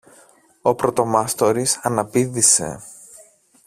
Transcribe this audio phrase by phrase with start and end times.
[0.61, 2.81] Ο πρωτομάστορης αναπήδησε.